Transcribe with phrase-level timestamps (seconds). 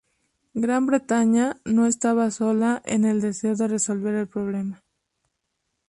[0.55, 4.81] Gran Bretaña no estaba sola en el deseo de resolver el problema.